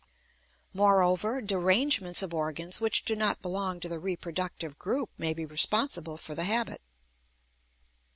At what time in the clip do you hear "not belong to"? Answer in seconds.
3.15-3.87